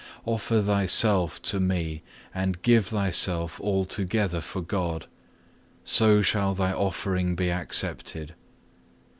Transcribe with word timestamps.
Offer 0.25 0.63
thyself 0.63 1.39
to 1.43 1.59
Me, 1.59 2.01
and 2.33 2.63
give 2.63 2.87
thyself 2.87 3.59
altogether 3.61 4.41
for 4.41 4.59
God, 4.63 5.05
so 5.85 6.23
shall 6.23 6.55
thy 6.55 6.73
offering 6.73 7.35
be 7.35 7.51
accepted. 7.51 8.33